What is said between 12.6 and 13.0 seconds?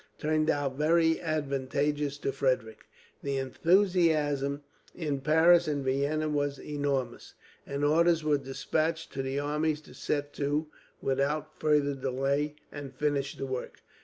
and